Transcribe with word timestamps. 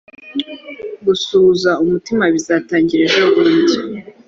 gusuhuza 1.05 1.71
umutima 1.83 2.23
bizatangira 2.33 3.01
ejobundi 3.09 3.75